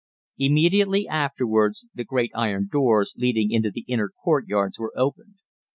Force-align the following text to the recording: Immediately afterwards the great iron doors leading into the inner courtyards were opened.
Immediately 0.39 1.07
afterwards 1.07 1.85
the 1.93 2.03
great 2.03 2.31
iron 2.33 2.67
doors 2.71 3.13
leading 3.19 3.51
into 3.51 3.69
the 3.69 3.85
inner 3.87 4.09
courtyards 4.09 4.79
were 4.79 4.91
opened. 4.97 5.35